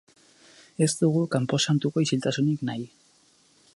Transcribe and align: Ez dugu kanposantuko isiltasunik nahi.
Ez 0.85 0.89
dugu 1.01 1.21
kanposantuko 1.37 2.05
isiltasunik 2.07 2.65
nahi. 2.71 2.89